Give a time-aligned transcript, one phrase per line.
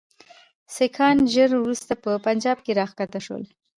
[0.75, 3.43] سیکهان ژر وروسته په پنجاب کې را کښته شول.